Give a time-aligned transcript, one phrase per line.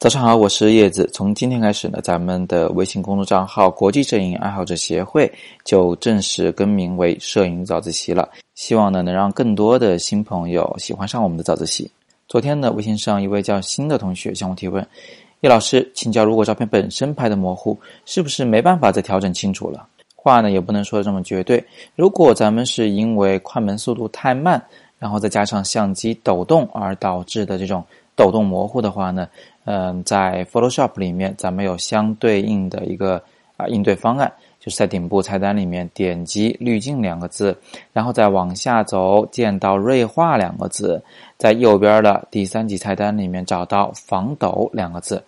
[0.00, 1.06] 早上好，我是叶子。
[1.12, 5.30] 从今天开始呢，咱们的微信公众账号“国际摄影爱好者协会”
[5.62, 8.26] 就正式更名为“摄影早自习”了。
[8.54, 11.90] 希望呢，能让更多的新朋友喜欢上我们的早自习。
[12.26, 14.82] 昨天呢，微信上一位叫新的同学向我提问
[15.42, 19.86] ：“叶老师，请教，如果照片本身拍的模糊，是不是没办法再调整清楚了？”
[20.16, 21.62] 话呢，也不能说的这么绝对。
[21.94, 24.64] 如果咱们是因为快门速度太慢，
[24.98, 27.84] 然后再加上相机抖动而导致的这种
[28.16, 29.28] 抖动模糊的话呢？
[29.72, 33.22] 嗯，在 Photoshop 里面，咱们有相对应的一个
[33.56, 37.56] 啊应对方案，就是在顶部菜单里面点击滤镜两个字，
[37.92, 41.00] 然后再往下走，见到锐化两个字，
[41.38, 45.22] 在右边的第三级菜单里面找到防抖两个字，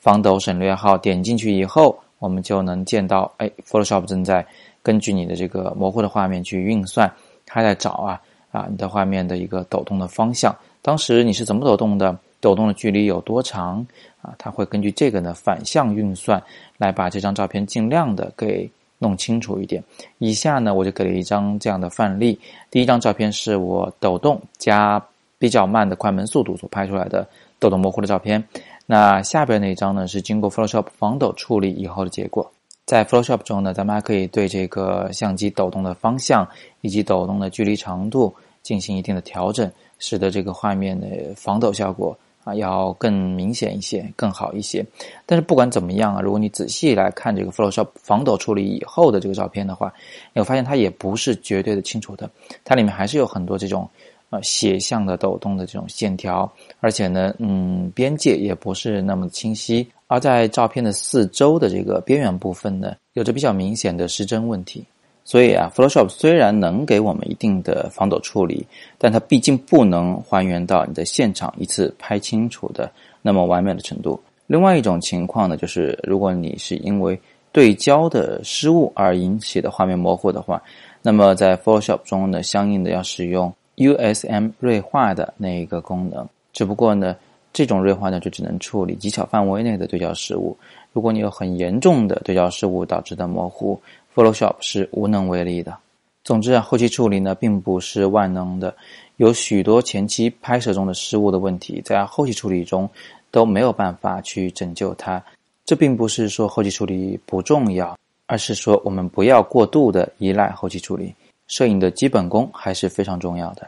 [0.00, 4.44] 防抖省略号点进去以后，我们就能见到，哎，Photoshop 正在
[4.82, 7.08] 根据你的这个模糊的画面去运算，
[7.46, 12.18] 它在找啊啊你的画面的一个抖动的方向，当时你是怎么抖动的？
[12.46, 13.84] 抖动的距离有多长
[14.22, 14.32] 啊？
[14.38, 16.40] 它会根据这个呢反向运算，
[16.78, 19.82] 来把这张照片尽量的给弄清楚一点。
[20.18, 22.38] 以下呢，我就给了一张这样的范例。
[22.70, 25.04] 第一张照片是我抖动加
[25.40, 27.26] 比较慢的快门速度所拍出来的
[27.58, 28.40] 抖动模糊的照片。
[28.86, 32.48] 那下边那一张呢，是经过 Photoshop 防抖处理以后的结果。
[32.84, 36.46] 在 Photoshop 中呢，咱们还可以对这个相机抖动的方向
[36.82, 42.16] 以及抖动的距离长度进行一定的调整，使得这个画面的防抖效果。
[42.46, 44.86] 啊，要更明显一些，更好一些。
[45.26, 49.92] 但是不管怎么样啊，如果你仔细来看这个 Photoshop 防抖处理以后的这个照片的话，
[50.32, 52.30] 你会发现它也不是绝对的清楚的，
[52.62, 53.90] 它里面还是有很多这种
[54.30, 59.84] 呃斜向的抖动的这种线条，而且呢，嗯，边界也不是那么清晰。
[60.06, 64.84] 而在照片的四周的这个边缘部分呢，有着比较明显的失真问题。
[65.28, 68.64] 所以啊，Photoshop 虽然能给我们一定的防抖处理，
[68.96, 72.88] 但它毕竟不能还原到你的现场一次拍清楚的
[73.22, 74.20] 那么完美的程度。
[74.46, 80.62] 另外一种情况呢，就是如果你是因为对焦的失误而引起的画面模糊的话，
[81.02, 86.28] 那么在 Photoshop 中呢，相应的要使用 USM 锐化的那一个功能。
[86.52, 87.16] 只不过呢，
[87.56, 90.54] 这种锐化呢，就只能处理极小范围内的对焦失误。
[90.92, 93.80] 如果你有很严重的对焦失误导致的模糊
[94.14, 95.74] ，Photoshop 是无能为力的。
[96.22, 98.76] 总之啊，后期处理呢并不是万能的，
[99.16, 102.86] 有许多前期拍摄中的失误的问题，在后期处理中
[103.30, 105.24] 都没有办法去拯救它。
[105.64, 107.96] 这并不是说后期处理不重要，
[108.26, 111.14] 而是说我们不要过度的依赖后期处理。
[111.46, 113.66] 摄影的基本功还是非常重要的。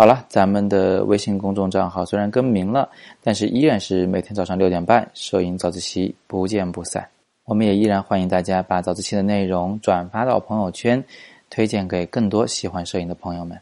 [0.00, 2.88] 好了，咱们的微信公众账号虽然更名了，
[3.22, 7.06] 但是依然是每天早上六点半，摄影早自习不见不散。
[7.44, 11.04] 我们也依然欢迎大家把早自习的内容转发到朋友圈，
[11.50, 13.60] 推荐给更多喜欢摄影的朋友们。